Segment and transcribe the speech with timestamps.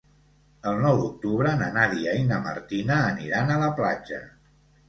[0.71, 4.27] El nou d'octubre na Nàdia i na Martina aniran a la platja.